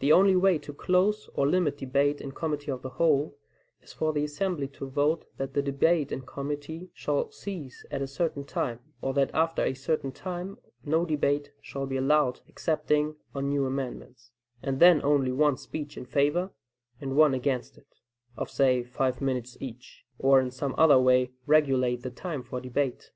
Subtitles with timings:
[0.00, 3.38] The only way to close or limit debate in committee of the whole,
[3.80, 8.08] is for the assembly to vote that the debate in committee shall cease at a
[8.08, 13.48] certain time, or that after a certain time no debate shall be allowed excepting on
[13.48, 14.32] new amendments,
[14.64, 16.50] and then only one speech in favor of
[17.00, 18.00] and one against it,
[18.36, 23.12] of say, five minutes each; or in some other way regulate the time for debate.